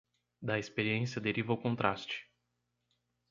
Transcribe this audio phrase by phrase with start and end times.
[0.41, 2.27] Da experiência deriva o contraste